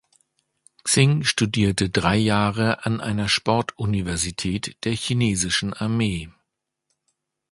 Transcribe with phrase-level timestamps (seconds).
[0.83, 6.29] Xing studierte drei Jahre an einer Sportuniversität der chinesischen Armee.